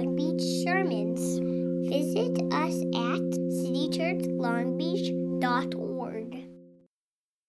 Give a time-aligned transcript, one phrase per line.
[0.00, 1.20] Long Beach sermons.
[1.90, 3.20] Visit us at
[3.60, 6.48] citychurchlongbeach.org.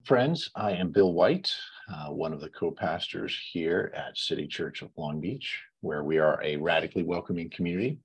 [0.03, 1.55] Friends, I am Bill White,
[1.87, 6.17] uh, one of the co pastors here at City Church of Long Beach, where we
[6.17, 7.99] are a radically welcoming community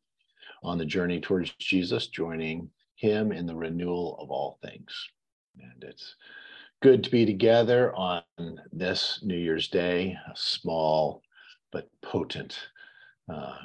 [0.63, 5.09] on the journey towards Jesus, joining Him in the renewal of all things.
[5.61, 6.15] And it's
[6.83, 8.23] good to be together on
[8.71, 11.21] this New Year's Day, a small
[11.73, 12.69] but potent
[13.29, 13.57] uh,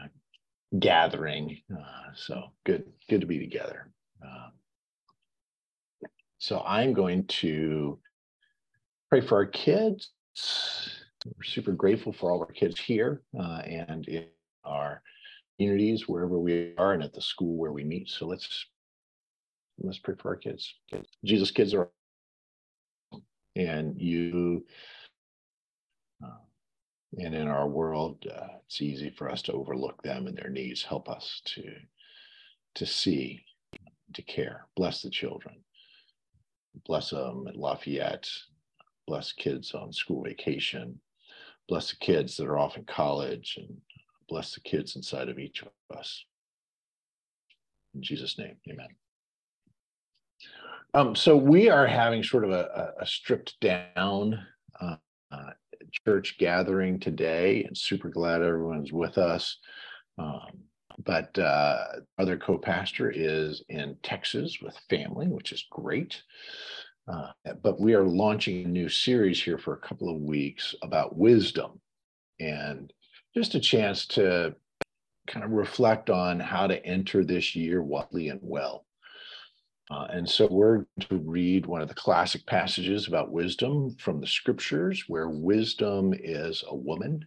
[0.79, 1.61] gathering.
[1.71, 3.91] Uh, so good, good to be together.
[4.23, 4.49] Uh,
[6.37, 7.99] so I'm going to
[9.09, 10.11] pray for our kids.
[11.25, 14.25] We're super grateful for all our kids here uh, and in
[14.63, 15.01] our
[15.57, 18.09] communities, wherever we are, and at the school where we meet.
[18.09, 18.65] So let's
[19.79, 20.73] let's pray for our kids.
[21.23, 21.89] Jesus, kids are,
[23.55, 24.65] and you
[27.17, 30.83] and in our world, uh, it's easy for us to overlook them and their needs.
[30.83, 31.63] Help us to
[32.75, 33.43] to see,
[34.13, 34.65] to care.
[34.77, 35.55] Bless the children.
[36.85, 38.29] Bless them at Lafayette.
[39.07, 41.01] Bless kids on school vacation.
[41.67, 43.77] Bless the kids that are off in college, and
[44.29, 46.25] bless the kids inside of each of us.
[47.93, 48.87] In Jesus' name, Amen.
[50.93, 54.45] Um, so we are having sort of a, a stripped down
[54.79, 54.95] uh,
[55.31, 55.51] uh,
[56.05, 59.57] church gathering today and super glad everyone's with us.
[60.17, 60.63] Um,
[61.03, 61.83] but uh,
[62.19, 66.21] other co-pastor is in Texas with family, which is great.
[67.07, 67.31] Uh,
[67.63, 71.79] but we are launching a new series here for a couple of weeks about wisdom
[72.39, 72.93] and
[73.35, 74.55] just a chance to
[75.27, 78.85] kind of reflect on how to enter this year wisely and well.
[79.91, 84.27] Uh, and so we're to read one of the classic passages about wisdom from the
[84.27, 87.25] scriptures, where wisdom is a woman.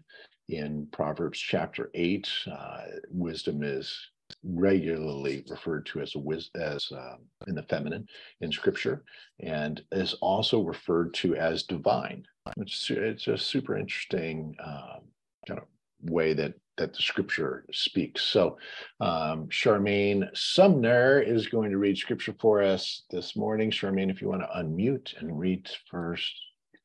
[0.48, 3.95] In Proverbs chapter 8, uh, wisdom is
[4.42, 8.07] regularly referred to as a wis- as uh, in the feminine
[8.41, 9.05] in scripture
[9.41, 12.25] and is also referred to as divine
[12.57, 14.98] which it's a super interesting uh,
[15.46, 15.67] kind of
[16.11, 18.23] way that that the scripture speaks.
[18.23, 18.58] So,
[19.01, 23.70] um, Charmaine Sumner is going to read scripture for us this morning.
[23.70, 26.34] Charmaine, if you want to unmute and read first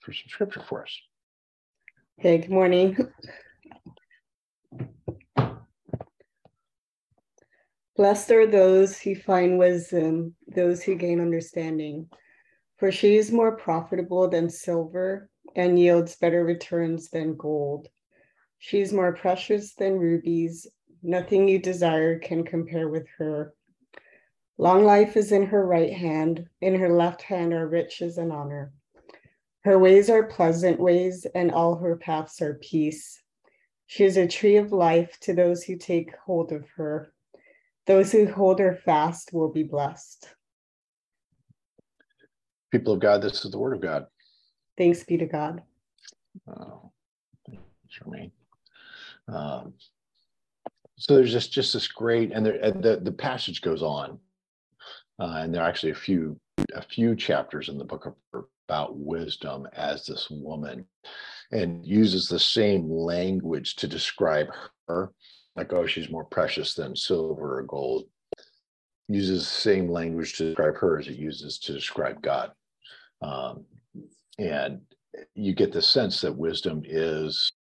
[0.01, 0.99] for some scripture for us.
[2.17, 2.97] Hey, good morning.
[7.95, 12.07] Blessed are those who find wisdom, those who gain understanding,
[12.77, 17.89] for she is more profitable than silver and yields better returns than gold.
[18.59, 20.67] She is more precious than rubies.
[21.01, 23.53] Nothing you desire can compare with her.
[24.57, 28.73] Long life is in her right hand, in her left hand are riches and honor.
[29.61, 33.21] Her ways are pleasant ways, and all her paths are peace.
[33.87, 37.13] She is a tree of life to those who take hold of her.
[37.87, 40.29] Those who hold her fast will be blessed.
[42.71, 44.05] People of God, this is the word of God.
[44.77, 45.63] Thanks be to God.
[46.47, 46.91] Oh,
[47.47, 48.31] thanks, Charmaine.
[49.33, 49.73] Um,
[50.97, 54.19] so there's just just this great, and there, the the passage goes on,
[55.19, 56.39] uh, and there are actually a few
[56.73, 60.85] a few chapters in the book of, about wisdom as this woman,
[61.51, 64.47] and uses the same language to describe
[64.87, 65.11] her,
[65.55, 68.03] like oh she's more precious than silver or gold.
[69.07, 72.51] Uses the same language to describe her as it uses to describe God,
[73.21, 73.65] um,
[74.37, 74.81] and
[75.33, 77.51] you get the sense that wisdom is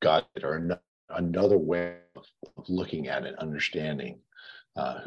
[0.00, 2.24] God or another way of,
[2.68, 4.18] looking at it, understanding
[4.76, 5.00] uh,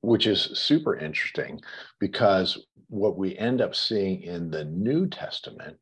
[0.00, 1.60] which is super interesting
[2.00, 5.76] because what we end up seeing in the New Testament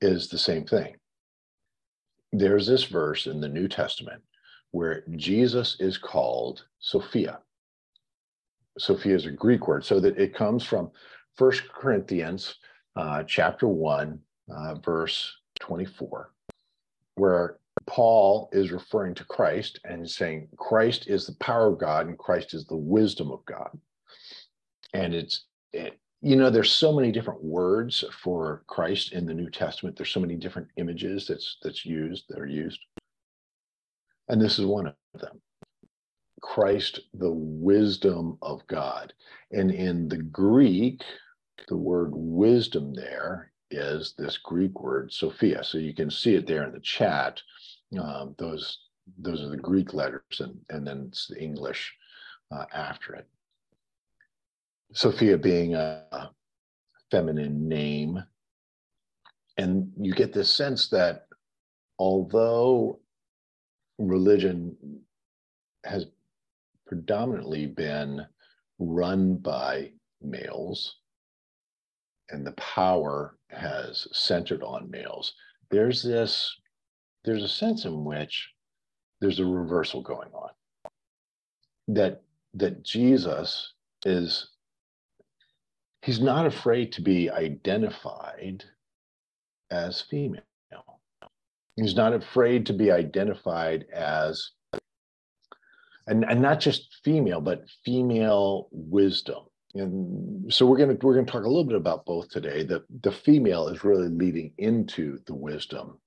[0.00, 0.96] is the same thing.
[2.32, 4.22] There's this verse in the New Testament
[4.72, 7.38] where Jesus is called Sophia.
[8.78, 10.90] Sophia is a Greek word, so that it comes from
[11.36, 12.56] First Corinthians
[12.96, 14.18] uh, chapter 1,
[14.52, 15.32] uh, verse
[15.64, 16.30] 24,
[17.14, 17.56] where
[17.86, 22.52] Paul is referring to Christ and saying Christ is the power of God and Christ
[22.52, 23.70] is the wisdom of God.
[24.92, 29.50] And it's, it, you know, there's so many different words for Christ in the New
[29.50, 29.96] Testament.
[29.96, 32.80] There's so many different images that's that's used that are used,
[34.28, 35.40] and this is one of them.
[36.40, 39.12] Christ, the wisdom of God,
[39.50, 41.02] and in the Greek,
[41.68, 45.62] the word wisdom there is this Greek word Sophia.
[45.64, 47.40] So you can see it there in the chat.
[47.98, 48.78] Um, those
[49.18, 51.94] those are the Greek letters, and and then it's the English
[52.50, 53.26] uh, after it.
[54.92, 56.30] Sophia being a
[57.10, 58.22] feminine name,
[59.56, 61.26] and you get this sense that
[61.98, 63.00] although
[63.98, 64.76] religion
[65.84, 66.06] has
[66.86, 68.26] predominantly been
[68.78, 69.90] run by
[70.20, 70.96] males
[72.30, 75.34] and the power has centered on males
[75.70, 76.54] there's this
[77.24, 78.50] there's a sense in which
[79.20, 80.50] there's a reversal going on.
[81.88, 82.22] That
[82.54, 83.72] that jesus
[84.04, 84.50] is
[86.02, 88.64] he's not afraid to be identified
[89.70, 90.42] as female.
[91.76, 94.50] He's not afraid to be identified as
[96.06, 99.44] and, and not just female but female wisdom
[99.74, 102.62] and so we're going to we're going to talk a little bit about both today.
[102.62, 105.98] The the female is really leading into the wisdom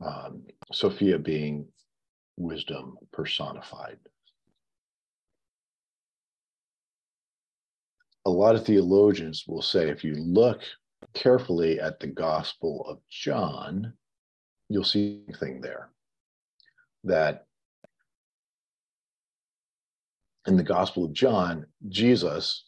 [0.00, 0.42] um,
[0.72, 1.66] sophia being
[2.36, 3.98] wisdom personified.
[8.26, 10.60] A lot of theologians will say if you look
[11.14, 13.92] carefully at the gospel of john
[14.68, 15.90] you'll see thing there
[17.04, 17.46] that
[20.46, 22.64] in the gospel of john jesus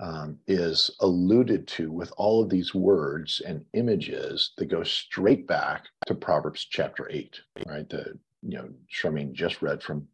[0.00, 5.84] um, is alluded to with all of these words and images that go straight back
[6.06, 7.88] to Proverbs chapter eight, right?
[7.88, 10.08] The you know Charmaine just read from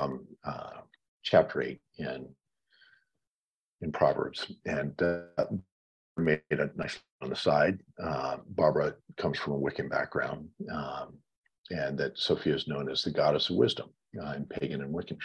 [0.00, 0.80] um, uh,
[1.22, 2.28] chapter eight in
[3.80, 5.44] in Proverbs, and uh,
[6.16, 7.80] made a nice on the side.
[8.02, 11.14] Uh, Barbara comes from a Wiccan background, um,
[11.70, 13.90] and that Sophia is known as the goddess of wisdom
[14.20, 15.18] uh, in pagan and Wiccan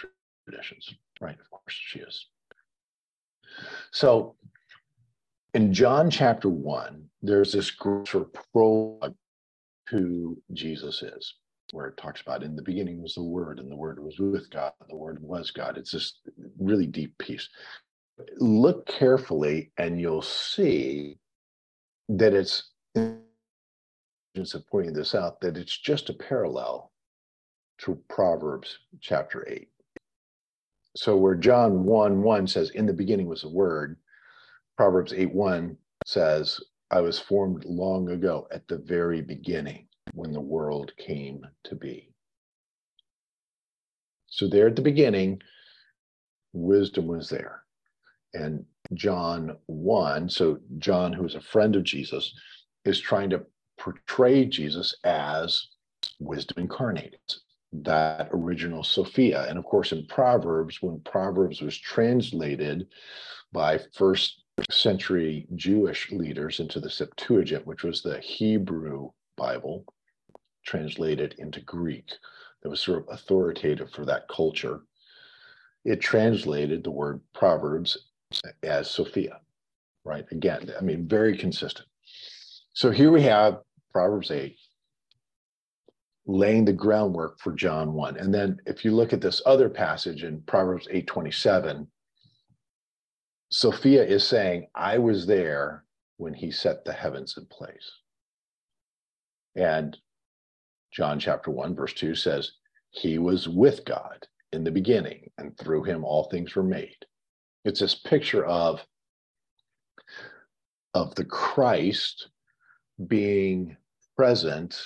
[0.46, 1.38] traditions, right?
[1.40, 2.28] Of course, she is.
[3.92, 4.36] So
[5.54, 9.16] in John chapter one, there's this sort of prologue
[9.90, 11.36] who Jesus is,
[11.72, 14.50] where it talks about in the beginning was the Word, and the Word was with
[14.50, 15.78] God, the Word was God.
[15.78, 16.20] It's this
[16.60, 17.50] really deep piece.
[18.38, 21.18] Look carefully, and you'll see
[22.10, 22.72] that it's
[24.54, 26.92] of pointing this out that it's just a parallel
[27.80, 29.68] to Proverbs chapter 8
[30.98, 33.98] so where John 1 1 says, In the beginning was a word,
[34.78, 36.60] Proverbs 8 1 says,
[36.90, 42.10] I was formed long ago at the very beginning when the world came to be.
[44.28, 45.42] So there at the beginning,
[46.54, 47.64] wisdom was there.
[48.34, 52.34] And John 1, so John, who is a friend of Jesus,
[52.86, 53.46] is trying to
[53.78, 55.68] portray Jesus as
[56.20, 57.36] wisdom incarnate,
[57.74, 59.48] that original Sophia.
[59.50, 62.88] And of course, in Proverbs, when Proverbs was translated
[63.52, 69.86] by first century Jewish leaders into the Septuagint, which was the Hebrew Bible
[70.66, 72.12] translated into Greek,
[72.62, 74.82] that was sort of authoritative for that culture.
[75.86, 77.98] It translated the word Proverbs
[78.64, 79.40] as Sophia,
[80.04, 80.26] right?
[80.32, 81.88] Again, I mean, very consistent.
[82.74, 83.60] So here we have
[83.92, 84.58] Proverbs 8,
[86.28, 88.18] laying the groundwork for John 1.
[88.18, 91.88] And then if you look at this other passage in Proverbs 8:27,
[93.50, 95.86] Sophia is saying, I was there
[96.18, 97.92] when he set the heavens in place.
[99.56, 99.98] And
[100.92, 102.52] John chapter 1, verse 2 says,
[102.90, 106.98] He was with God in the beginning, and through him all things were made.
[107.64, 108.86] It's this picture of,
[110.94, 112.30] of the Christ
[113.08, 113.78] being
[114.18, 114.78] present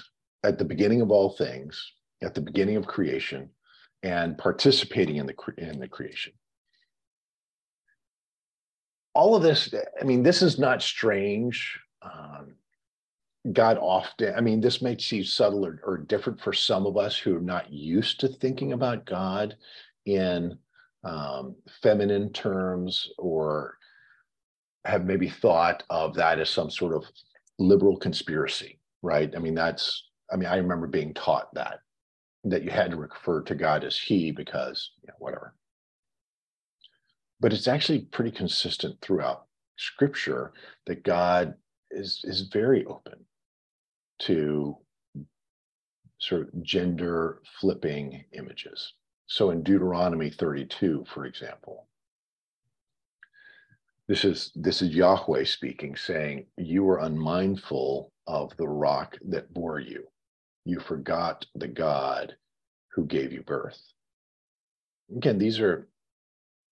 [0.43, 3.49] at the beginning of all things, at the beginning of creation,
[4.03, 6.33] and participating in the in the creation.
[9.13, 11.77] All of this, I mean, this is not strange.
[12.01, 12.55] Um,
[13.51, 17.17] God often, I mean, this may seem subtle or, or, different for some of us
[17.17, 19.57] who are not used to thinking about God
[20.05, 20.57] in
[21.03, 23.77] um, feminine terms or
[24.85, 27.03] have maybe thought of that as some sort of
[27.59, 29.33] liberal conspiracy, right?
[29.35, 31.79] I mean, that's I mean, I remember being taught that
[32.43, 35.53] that you had to refer to God as He because you know, whatever.
[37.39, 39.45] But it's actually pretty consistent throughout
[39.77, 40.53] Scripture
[40.85, 41.55] that God
[41.91, 43.25] is is very open
[44.19, 44.77] to
[46.19, 48.93] sort of gender flipping images.
[49.25, 51.87] So in Deuteronomy 32, for example,
[54.07, 59.79] this is this is Yahweh speaking, saying, "You were unmindful of the rock that bore
[59.79, 60.07] you."
[60.65, 62.35] You forgot the God
[62.93, 63.81] who gave you birth.
[65.15, 65.87] Again, these are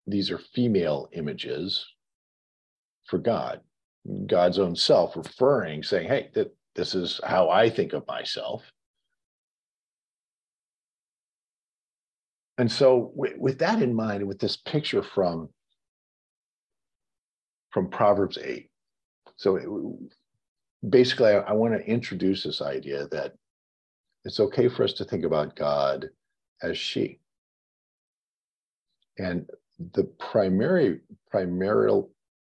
[0.06, 1.86] these are female images
[3.04, 3.60] for God,
[4.26, 6.30] God's own self referring, saying, "Hey,
[6.74, 8.62] this is how I think of myself."
[12.58, 15.48] And so, with, with that in mind, with this picture from
[17.70, 18.70] from Proverbs eight,
[19.36, 19.68] so it,
[20.88, 23.34] basically, I, I want to introduce this idea that
[24.24, 26.08] it's okay for us to think about God
[26.62, 27.20] as she.
[29.18, 29.48] And
[29.94, 32.02] the primary, primary,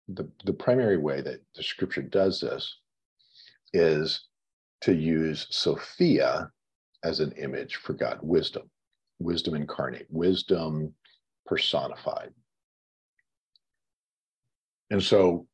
[0.08, 2.78] the, the primary way that the scripture does this
[3.74, 4.28] is
[4.82, 6.50] to use Sophia
[7.04, 8.70] as an image for God, wisdom,
[9.20, 10.94] wisdom incarnate, wisdom
[11.46, 12.32] personified.
[14.90, 15.48] And so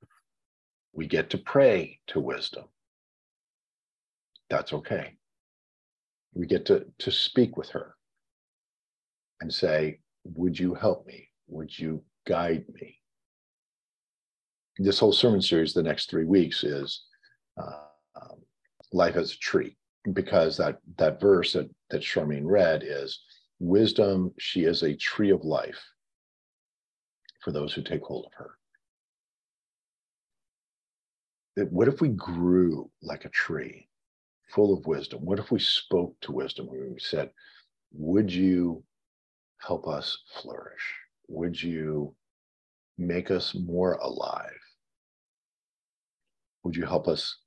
[0.94, 2.66] we get to pray to wisdom.
[4.50, 5.16] That's okay.
[6.34, 7.96] We get to, to speak with her
[9.42, 11.30] and say, Would you help me?
[11.48, 12.98] Would you guide me?
[14.78, 17.04] This whole sermon series, the next three weeks, is
[17.62, 17.84] uh,
[18.22, 18.40] um,
[18.94, 19.76] life as a tree,
[20.14, 23.20] because that, that verse that, that Charmaine read is
[23.60, 25.84] wisdom, she is a tree of life
[27.44, 28.52] for those who take hold of her.
[31.72, 33.89] What if we grew like a tree,
[34.54, 35.26] full of wisdom?
[35.26, 37.32] What if we spoke to wisdom we said,
[37.94, 38.84] Would you
[39.60, 40.96] help us flourish?
[41.28, 42.16] Would you
[42.98, 44.60] make us more alive?
[46.64, 47.38] Would you help us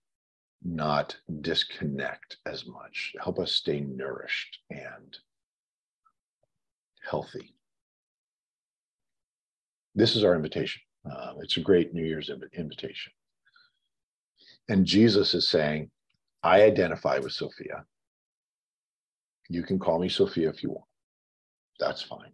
[0.64, 3.12] not disconnect as much?
[3.22, 5.16] Help us stay nourished and
[7.08, 7.54] healthy.
[9.94, 10.80] This is our invitation.
[11.10, 13.12] Uh, it's a great New Year's invitation.
[14.68, 15.90] And Jesus is saying,
[16.42, 17.84] I identify with Sophia.
[19.48, 20.84] You can call me Sophia if you want.
[21.78, 22.32] That's fine.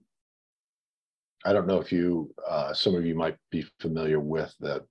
[1.45, 4.85] I don't know if you, uh, some of you might be familiar with the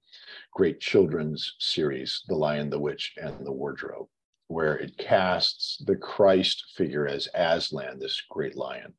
[0.54, 4.08] great children's series, The Lion, the Witch, and the Wardrobe,
[4.48, 8.94] where it casts the Christ figure as Aslan, this great lion.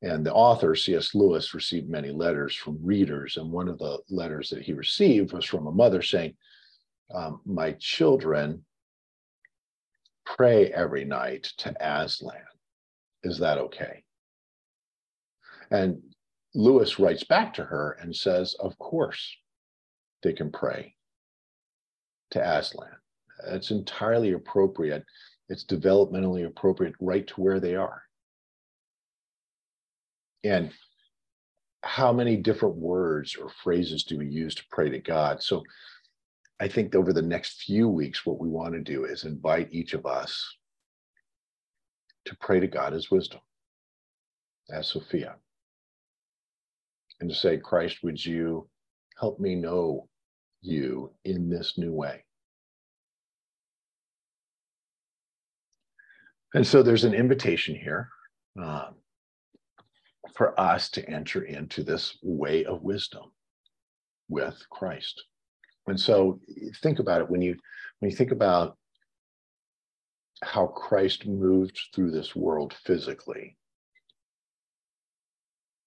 [0.00, 1.14] And the author, C.S.
[1.14, 3.36] Lewis, received many letters from readers.
[3.36, 6.34] And one of the letters that he received was from a mother saying,
[7.14, 8.64] um, My children
[10.24, 12.34] pray every night to Aslan.
[13.22, 14.04] Is that okay?
[15.70, 16.02] And
[16.54, 19.36] Lewis writes back to her and says, Of course,
[20.22, 20.94] they can pray
[22.30, 22.90] to Aslan.
[23.48, 25.04] It's entirely appropriate.
[25.48, 28.02] It's developmentally appropriate right to where they are.
[30.44, 30.72] And
[31.82, 35.42] how many different words or phrases do we use to pray to God?
[35.42, 35.62] So
[36.60, 39.94] I think over the next few weeks, what we want to do is invite each
[39.94, 40.56] of us
[42.24, 43.40] to pray to God as wisdom,
[44.70, 45.36] as Sophia,
[47.20, 48.68] and to say, Christ, would you
[49.18, 50.08] help me know
[50.60, 52.24] you in this new way?
[56.54, 58.08] And so there's an invitation here.
[58.60, 58.94] Um,
[60.34, 63.24] for us to enter into this way of wisdom
[64.28, 65.22] with Christ.
[65.88, 66.40] And so
[66.82, 67.56] think about it when you
[67.98, 68.76] when you think about
[70.42, 73.56] how Christ moved through this world physically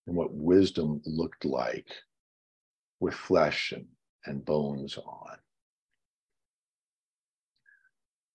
[0.08, 1.88] and what wisdom looked like
[3.00, 3.86] with flesh and,
[4.25, 5.38] and bones on.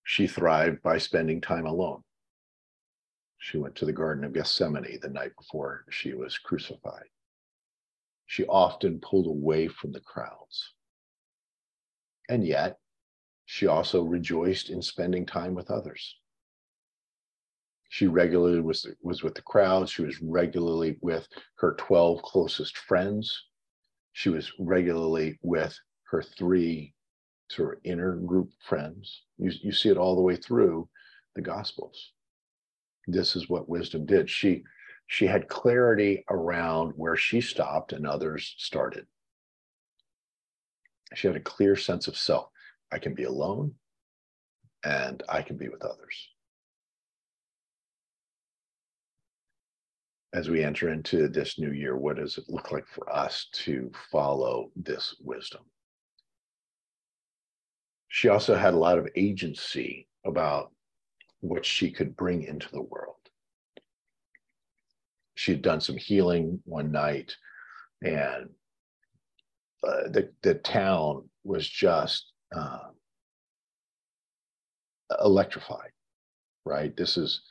[0.03, 2.01] She thrived by spending time alone.
[3.37, 7.09] She went to the Garden of Gethsemane the night before she was crucified.
[8.25, 10.73] She often pulled away from the crowds.
[12.29, 12.77] And yet,
[13.45, 16.17] she also rejoiced in spending time with others.
[17.89, 19.91] She regularly was, was with the crowds.
[19.91, 21.27] She was regularly with
[21.59, 23.45] her 12 closest friends.
[24.11, 25.77] She was regularly with
[26.09, 26.93] her three
[27.49, 29.23] sort of inner group friends.
[29.37, 30.89] You, you see it all the way through
[31.35, 32.11] the Gospels
[33.07, 34.29] this is what wisdom did.
[34.29, 34.63] She
[35.07, 39.07] she had clarity around where she stopped and others started.
[41.15, 42.49] She had a clear sense of self.
[42.91, 43.73] I can be alone
[44.83, 46.29] and I can be with others.
[50.33, 53.91] As we enter into this new year, what does it look like for us to
[54.11, 55.61] follow this wisdom?
[58.09, 60.71] She also had a lot of agency about
[61.39, 63.15] what she could bring into the world.
[65.35, 67.35] She had done some healing one night,
[68.03, 68.49] and
[69.83, 72.89] uh, the the town was just uh,
[75.21, 75.91] electrified.
[76.65, 77.41] Right, this is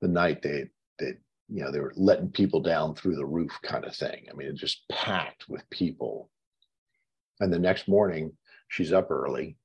[0.00, 0.66] the night they
[0.98, 1.14] they
[1.48, 4.26] you know they were letting people down through the roof, kind of thing.
[4.30, 6.30] I mean, it just packed with people.
[7.40, 8.32] And the next morning,
[8.68, 9.56] she's up early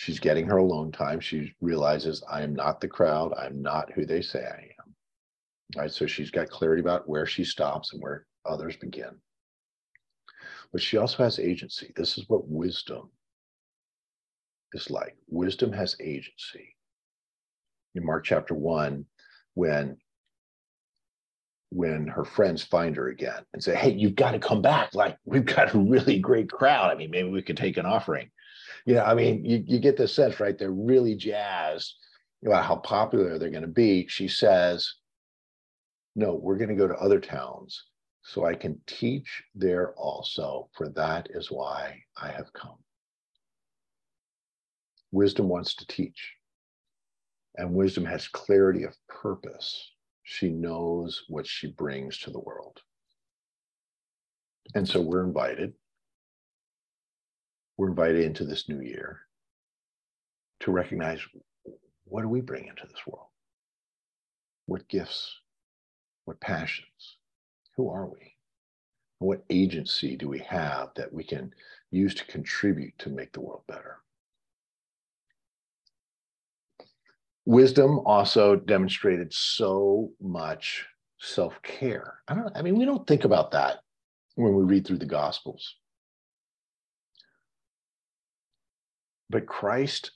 [0.00, 1.20] she's getting her alone time.
[1.20, 3.34] She realizes I am not the crowd.
[3.36, 4.94] I'm not who they say I am.
[5.76, 5.90] Right.
[5.90, 9.10] So she's got clarity about where she stops and where others begin.
[10.72, 11.92] But she also has agency.
[11.96, 13.10] This is what wisdom
[14.72, 15.16] is like.
[15.28, 16.76] Wisdom has agency.
[17.94, 19.06] in Mark chapter one
[19.54, 19.96] when
[21.72, 24.94] when her friends find her again and say, Hey, you've got to come back.
[24.94, 26.90] Like, we've got a really great crowd.
[26.90, 28.30] I mean, maybe we could take an offering.
[28.86, 30.58] You know, I mean, you, you get the sense, right?
[30.58, 31.94] They're really jazzed
[32.44, 34.06] about how popular they're going to be.
[34.08, 34.94] She says,
[36.16, 37.84] No, we're going to go to other towns
[38.22, 42.78] so I can teach there also, for that is why I have come.
[45.12, 46.34] Wisdom wants to teach,
[47.56, 49.92] and wisdom has clarity of purpose
[50.30, 52.80] she knows what she brings to the world.
[54.76, 55.72] And so we're invited.
[57.76, 59.22] We're invited into this new year
[60.60, 61.20] to recognize
[62.04, 63.26] what do we bring into this world?
[64.66, 65.36] What gifts?
[66.26, 67.16] What passions?
[67.80, 68.34] Who are we?
[69.20, 71.54] What agency do we have that we can
[71.90, 74.02] use to contribute to make the world better?
[77.46, 80.86] wisdom also demonstrated so much
[81.18, 83.78] self-care i don't i mean we don't think about that
[84.34, 85.76] when we read through the gospels
[89.30, 90.12] but christ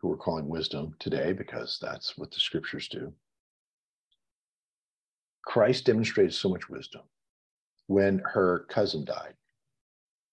[0.00, 3.12] who we're calling wisdom today because that's what the scriptures do
[5.46, 7.02] christ demonstrated so much wisdom
[7.86, 9.34] when her cousin died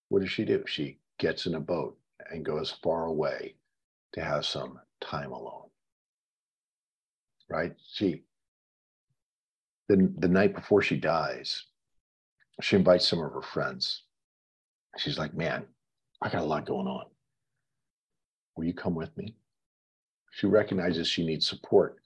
[0.09, 1.97] what does she do she gets in a boat
[2.31, 3.55] and goes far away
[4.13, 5.61] to have some time alone
[7.51, 7.73] right?
[7.93, 8.23] She,
[9.89, 11.65] the, the night before she dies,
[12.61, 14.03] she invites some of her friends.
[14.97, 15.65] She's like, man,
[16.21, 17.05] I got a lot going on.
[18.55, 19.35] Will you come with me?
[20.31, 22.00] She recognizes she needs support,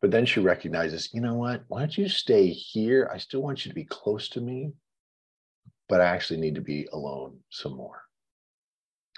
[0.00, 1.64] but then she recognizes, you know what?
[1.68, 3.10] Why don't you stay here?
[3.12, 4.72] I still want you to be close to me,
[5.88, 8.02] but I actually need to be alone some more.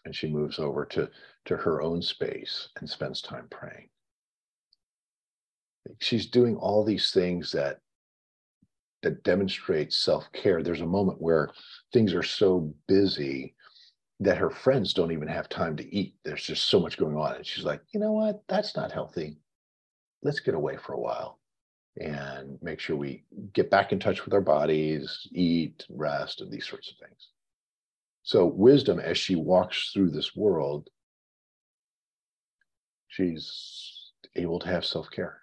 [0.05, 1.09] And she moves over to,
[1.45, 3.89] to her own space and spends time praying
[5.99, 7.79] she's doing all these things that
[9.03, 11.51] that demonstrate self-care there's a moment where
[11.93, 13.55] things are so busy
[14.21, 17.35] that her friends don't even have time to eat there's just so much going on
[17.35, 19.37] and she's like you know what that's not healthy
[20.23, 21.39] let's get away for a while
[22.01, 26.67] and make sure we get back in touch with our bodies eat rest and these
[26.67, 27.29] sorts of things
[28.23, 30.89] so wisdom as she walks through this world
[33.09, 35.43] she's able to have self-care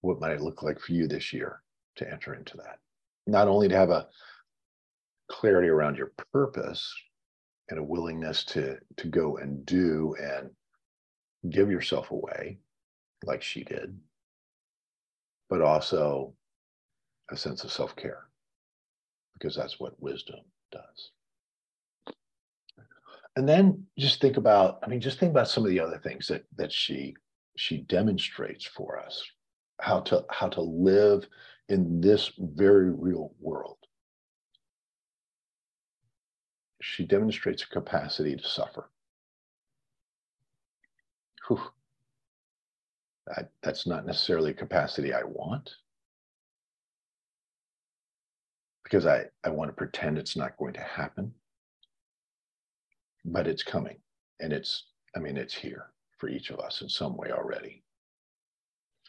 [0.00, 1.62] what might it look like for you this year
[1.96, 2.78] to enter into that?
[3.26, 4.08] Not only to have a
[5.28, 6.92] clarity around your purpose
[7.68, 10.50] and a willingness to to go and do and
[11.50, 12.58] give yourself away
[13.24, 13.98] like she did
[15.48, 16.32] but also
[17.30, 18.26] a sense of self-care
[19.34, 20.40] because that's what wisdom
[20.72, 21.10] does
[23.36, 26.26] and then just think about i mean just think about some of the other things
[26.28, 27.14] that that she
[27.56, 29.22] she demonstrates for us
[29.80, 31.26] how to how to live
[31.70, 33.78] in this very real world.
[36.82, 38.90] She demonstrates a capacity to suffer.
[41.46, 41.60] Whew.
[43.36, 45.70] That, that's not necessarily a capacity I want
[48.82, 51.32] because I, I want to pretend it's not going to happen.
[53.24, 53.98] But it's coming
[54.40, 57.84] and it's, I mean, it's here for each of us in some way already.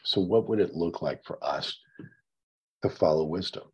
[0.04, 1.78] So, what would it look like for us
[2.82, 3.64] to follow wisdom,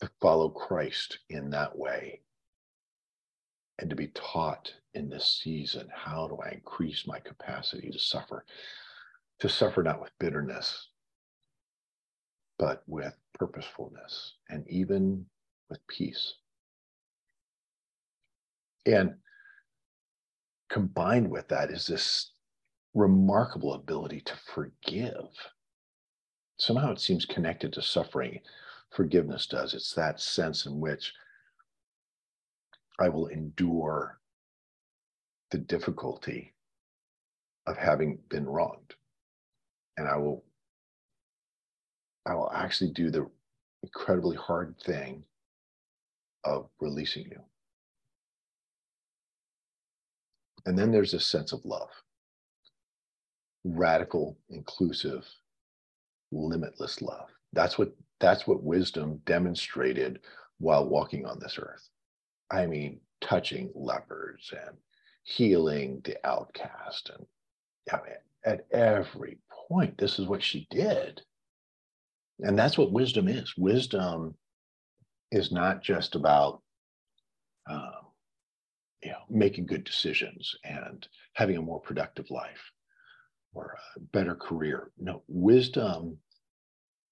[0.00, 2.20] to follow Christ in that way,
[3.78, 8.44] and to be taught in this season how do I increase my capacity to suffer,
[9.40, 10.88] to suffer not with bitterness,
[12.58, 15.26] but with purposefulness and even
[15.68, 16.34] with peace.
[18.86, 19.14] And
[20.70, 22.32] combined with that is this
[22.94, 25.28] remarkable ability to forgive
[26.60, 28.40] somehow it seems connected to suffering.
[28.90, 29.74] Forgiveness does.
[29.74, 31.12] It's that sense in which
[32.98, 34.20] I will endure
[35.50, 36.54] the difficulty
[37.66, 38.94] of having been wronged.
[40.00, 40.42] And I will
[42.24, 43.28] I will actually do the
[43.82, 45.24] incredibly hard thing
[46.44, 47.40] of releasing you.
[50.64, 51.90] And then there's a sense of love.
[53.64, 55.26] Radical, inclusive,
[56.32, 57.28] limitless love.
[57.52, 60.20] That's what that's what wisdom demonstrated
[60.58, 61.90] while walking on this earth.
[62.50, 64.78] I mean, touching lepers and
[65.24, 67.26] healing the outcast and
[67.92, 69.38] I mean, at every
[69.70, 71.22] point this is what she did.
[72.40, 73.54] And that's what wisdom is.
[73.56, 74.34] Wisdom
[75.30, 76.62] is not just about
[77.70, 77.92] um,
[79.02, 82.72] you know making good decisions and having a more productive life
[83.52, 84.90] or a better career.
[84.98, 86.18] No, wisdom,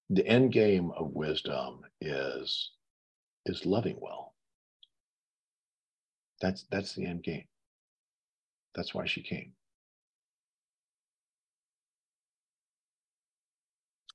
[0.09, 2.71] the end game of wisdom is
[3.45, 4.33] is loving well.
[6.41, 7.45] That's that's the end game.
[8.75, 9.53] That's why she came.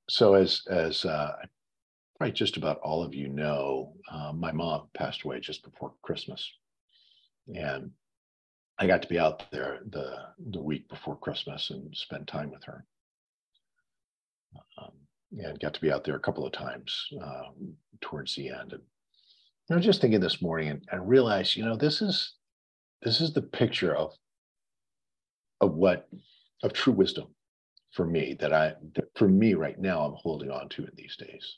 [0.09, 1.33] So as as uh,
[2.17, 6.49] probably just about all of you know, uh, my mom passed away just before Christmas,
[7.53, 7.91] and
[8.77, 12.63] I got to be out there the the week before Christmas and spend time with
[12.65, 12.85] her.
[14.77, 14.91] Um,
[15.37, 18.71] and got to be out there a couple of times um, towards the end.
[18.71, 18.81] And
[19.69, 22.35] I was just thinking this morning and, and realized, you know, this is
[23.01, 24.13] this is the picture of
[25.61, 26.07] of what
[26.63, 27.34] of true wisdom
[27.91, 31.15] for me that I that for me right now I'm holding on to in these
[31.17, 31.57] days.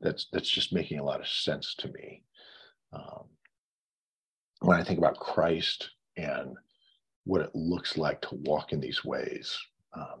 [0.00, 2.22] That's that's just making a lot of sense to me.
[2.92, 3.24] Um,
[4.60, 6.56] when I think about Christ and
[7.24, 9.58] what it looks like to walk in these ways.
[9.94, 10.20] Um,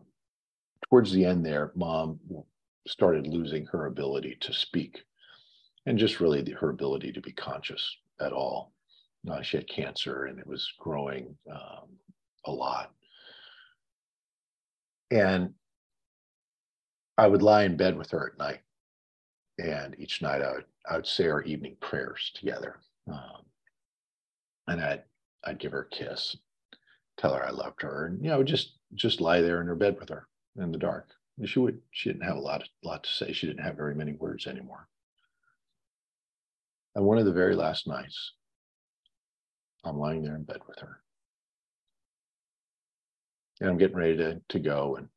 [0.88, 2.18] towards the end, there, mom
[2.86, 5.02] started losing her ability to speak
[5.86, 8.72] and just really the, her ability to be conscious at all.
[9.30, 11.88] Uh, she had cancer and it was growing um,
[12.46, 12.92] a lot.
[15.14, 15.54] And
[17.16, 18.60] I would lie in bed with her at night.
[19.58, 22.80] And each night I would, I would say our evening prayers together.
[23.08, 23.44] Um,
[24.66, 25.02] and I'd,
[25.44, 26.36] I'd give her a kiss,
[27.16, 29.96] tell her I loved her, and you know, just just lie there in her bed
[30.00, 31.10] with her in the dark.
[31.44, 33.32] She would she didn't have a lot lot to say.
[33.32, 34.88] She didn't have very many words anymore.
[36.96, 38.32] And one of the very last nights,
[39.84, 41.03] I'm lying there in bed with her.
[43.60, 45.08] And I'm getting ready to, to go and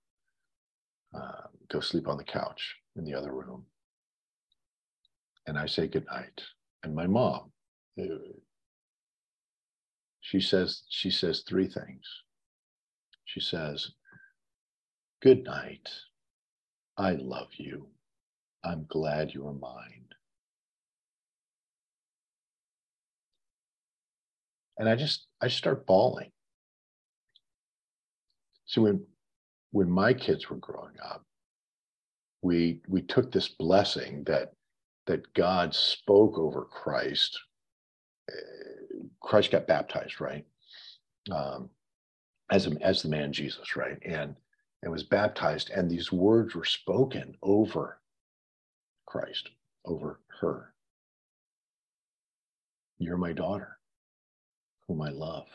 [1.16, 3.66] uh, go sleep on the couch in the other room.
[5.48, 6.42] And I say goodnight.
[6.84, 7.52] And my mom,
[8.00, 8.06] uh,
[10.22, 12.06] she says, she says three things.
[13.26, 13.92] She says,
[15.22, 15.90] Good night.
[16.98, 17.88] I love you.
[18.64, 20.06] I'm glad you are mine.
[24.78, 26.32] And I just I start bawling.
[28.68, 29.06] So when
[29.72, 31.26] when my kids were growing up,
[32.42, 34.54] we we took this blessing that
[35.08, 37.40] that God spoke over Christ.
[38.30, 40.46] Eh, Christ got baptized, right?
[41.32, 41.70] Um,
[42.52, 43.98] as a, as the man Jesus, right?
[44.04, 44.36] And
[44.84, 48.00] and was baptized, and these words were spoken over
[49.06, 49.50] Christ,
[49.86, 50.74] over her.
[53.00, 53.78] You're my daughter,
[54.88, 55.48] whom I love.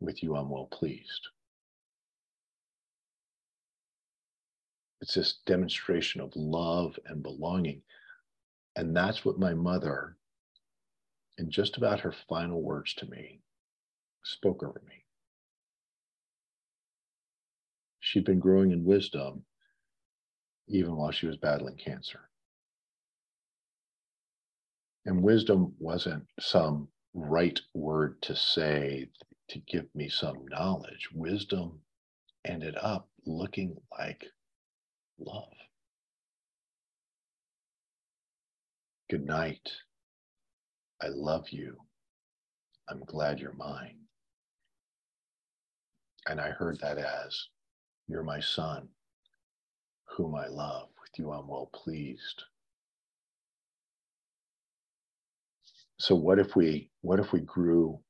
[0.00, 1.28] With you, I'm well pleased.
[5.08, 7.80] It's this demonstration of love and belonging.
[8.76, 10.18] And that's what my mother,
[11.38, 13.40] in just about her final words to me,
[14.22, 15.06] spoke over me.
[18.00, 19.46] She'd been growing in wisdom
[20.66, 22.28] even while she was battling cancer.
[25.06, 29.08] And wisdom wasn't some right word to say
[29.48, 31.08] to give me some knowledge.
[31.14, 31.80] Wisdom
[32.44, 34.26] ended up looking like
[35.20, 35.54] love.
[39.10, 39.70] Good night.
[41.02, 41.76] I love you.
[42.90, 43.98] I'm glad you're mine.
[46.28, 47.48] And I heard that as
[48.08, 48.88] you're my son,
[50.16, 50.88] whom I love.
[51.00, 52.44] With you, I'm well pleased.
[55.98, 58.00] So what if we what if we grew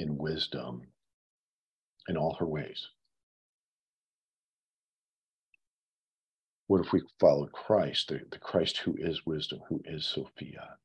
[0.00, 0.82] in wisdom
[2.08, 2.88] in all her ways?
[6.68, 10.78] What if we followed Christ, the, the Christ who is wisdom, who is Sophia?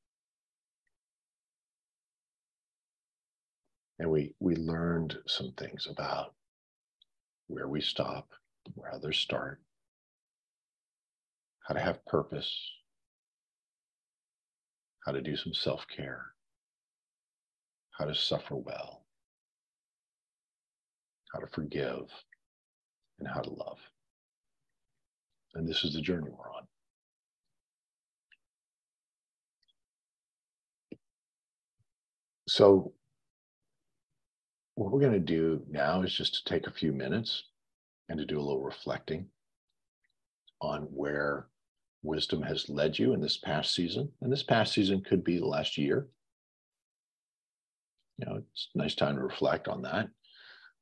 [3.99, 6.33] And we we learned some things about
[7.47, 8.29] where we stop,
[8.75, 9.61] where others start,
[11.67, 12.53] how to have purpose,
[15.05, 16.33] how to do some self care,
[17.97, 19.05] how to suffer well,
[21.33, 22.09] how to forgive,
[23.19, 23.79] and how to love.
[25.55, 26.63] And this is the journey we're on.
[32.47, 32.93] So
[34.75, 37.43] what we're going to do now is just to take a few minutes
[38.09, 39.27] and to do a little reflecting
[40.61, 41.47] on where
[42.03, 44.11] wisdom has led you in this past season.
[44.21, 46.07] And this past season could be the last year.
[48.17, 50.09] You know, it's a nice time to reflect on that.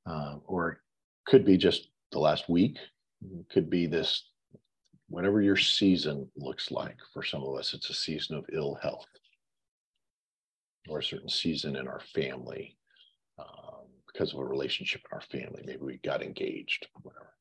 [0.05, 0.77] Uh, or it
[1.27, 2.77] could be just the last week.
[3.21, 4.29] It could be this,
[5.10, 6.98] whatever your season looks like.
[7.13, 9.08] For some of us, it's a season of ill health
[10.88, 12.78] or a certain season in our family.
[13.38, 15.63] Um, because of a relationship in our family.
[15.65, 17.34] Maybe we got engaged, whatever.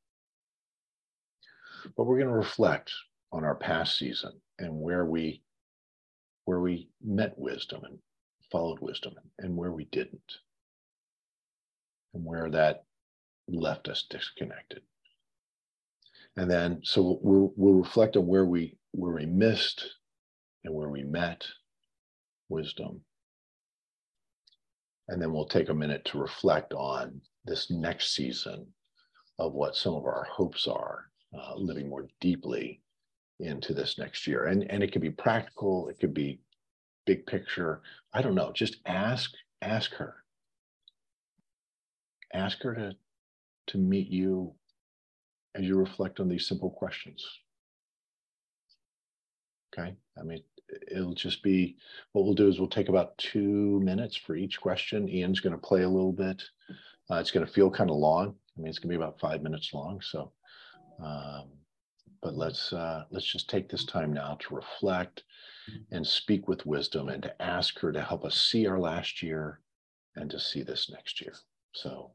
[1.97, 2.93] But we're going to reflect
[3.33, 5.43] on our past season and where we
[6.45, 7.99] where we met wisdom and
[8.51, 10.39] followed wisdom and where we didn't
[12.15, 12.85] and where that
[13.49, 14.81] left us disconnected
[16.39, 19.85] and then so we'll, we'll reflect on where we where we missed
[20.65, 21.45] and where we met
[22.49, 23.01] wisdom
[25.09, 28.67] and then we'll take a minute to reflect on this next season
[29.39, 32.81] of what some of our hopes are uh, living more deeply
[33.41, 34.47] into this next year.
[34.47, 36.41] And, and it could be practical, it could be
[37.07, 37.81] big picture.
[38.13, 38.53] I don't know.
[38.53, 40.17] Just ask, ask her.
[42.35, 42.93] Ask her to,
[43.69, 44.53] to meet you
[45.55, 47.25] as you reflect on these simple questions.
[49.73, 49.95] Okay.
[50.19, 50.43] I mean,
[50.91, 51.77] it'll just be
[52.13, 55.09] what we'll do is we'll take about two minutes for each question.
[55.09, 56.43] Ian's going to play a little bit.
[57.11, 58.35] Uh, it's going to feel kind of long.
[58.57, 60.01] I mean, it's going to be about five minutes long.
[60.01, 60.33] So,
[61.03, 61.49] um,
[62.21, 65.23] but let's uh, let's just take this time now to reflect
[65.93, 69.61] and speak with wisdom and to ask her to help us see our last year
[70.17, 71.35] and to see this next year.
[71.73, 72.11] So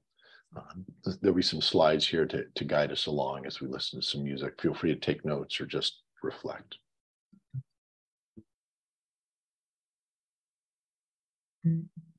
[0.55, 0.85] um,
[1.21, 4.23] there'll be some slides here to, to guide us along as we listen to some
[4.23, 4.61] music.
[4.61, 6.77] Feel free to take notes or just reflect.
[11.65, 12.12] Mm -hmm.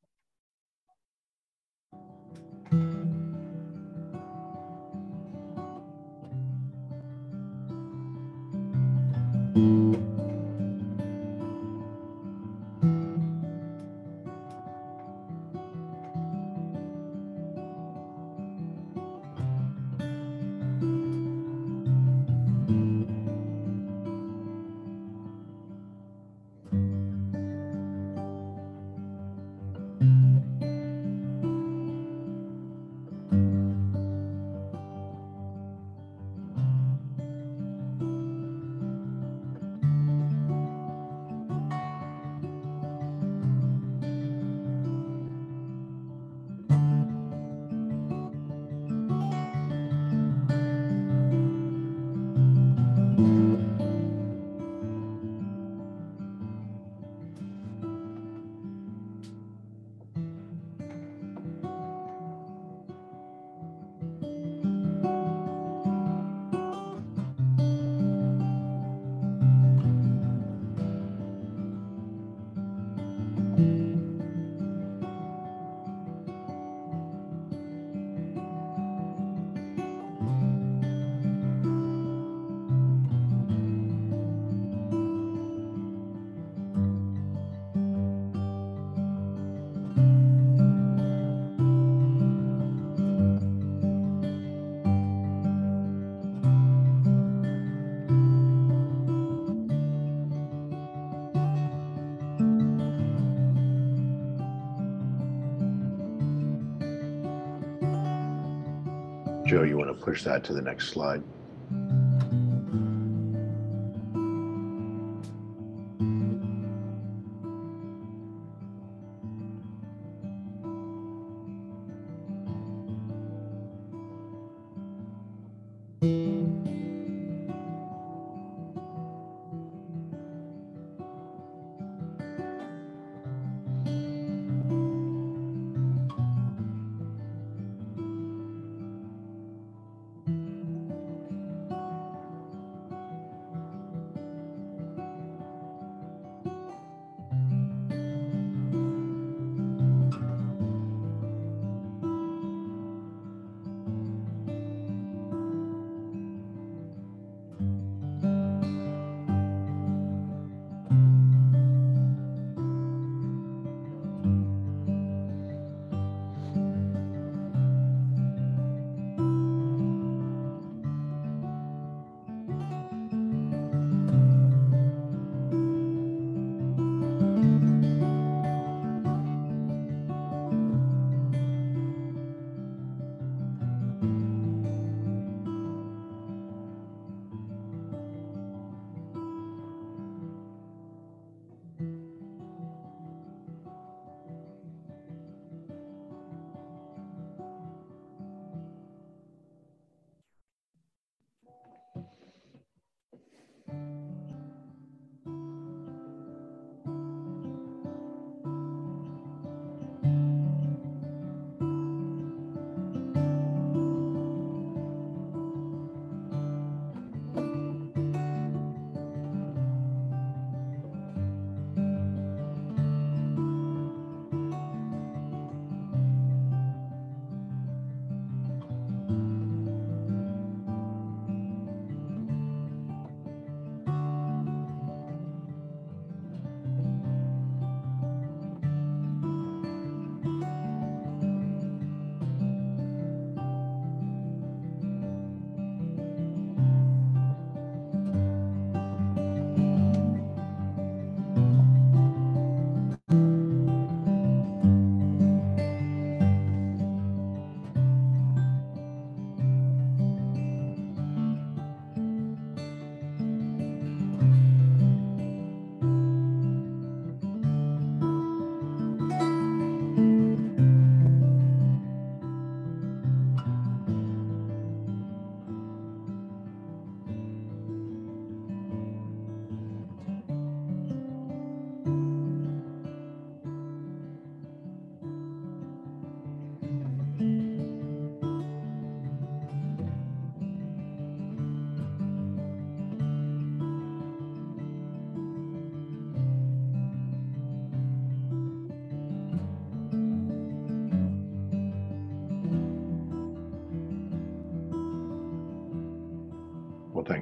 [109.54, 111.22] Joe, you want to push that to the next slide?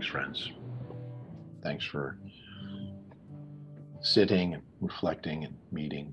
[0.02, 0.50] Thanks, friends.
[1.62, 2.18] Thanks for
[4.00, 6.12] sitting and reflecting and meeting.